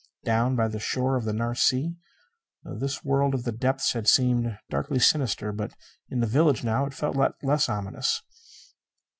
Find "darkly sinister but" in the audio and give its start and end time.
4.67-5.75